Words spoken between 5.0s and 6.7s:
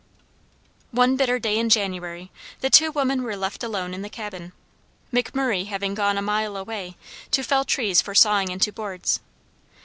McMurray having gone a mile